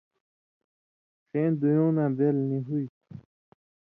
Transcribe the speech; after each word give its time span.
ݜَیں 1.29 1.49
دُویُوں 1.59 1.91
نہ 1.95 2.05
بېل 2.17 2.37
نی 2.49 2.57
ہُوئ 2.67 2.85
تھُو، 2.93 3.07